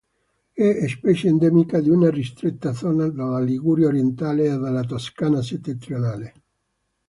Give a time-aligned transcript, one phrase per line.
[0.51, 6.33] È specie endemica di una ristretta zona della Liguria orientale e della Toscana settentrionale.